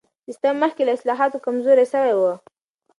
[0.25, 2.21] سیستم مخکې له اصلاحاتو کمزوری سوی و.